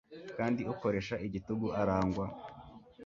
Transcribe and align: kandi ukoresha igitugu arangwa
kandi 0.37 0.61
ukoresha 0.73 1.15
igitugu 1.27 1.67
arangwa 1.81 2.25